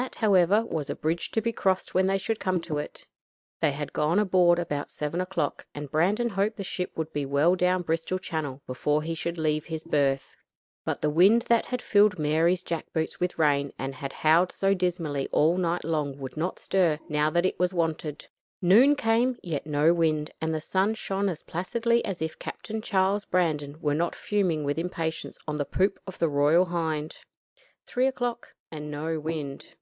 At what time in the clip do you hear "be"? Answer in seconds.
1.42-1.50, 7.12-7.26